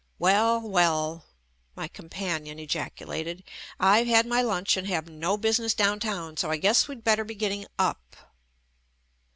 [0.17, 1.25] "Well, well,"
[1.75, 3.43] my companion ejacu lated,
[3.79, 7.35] "I've had my lunch and have no business downtown, so I guess we'd better be
[7.35, 8.15] getting up."